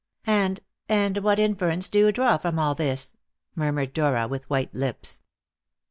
"And 0.25 0.61
and 0.89 1.19
what 1.19 1.37
inference 1.37 1.87
do 1.87 1.99
you 1.99 2.11
draw 2.11 2.37
from 2.39 2.57
all 2.57 2.73
this?" 2.73 3.15
murmured 3.53 3.93
Dora, 3.93 4.27
with 4.27 4.49
white 4.49 4.73
lips. 4.73 5.21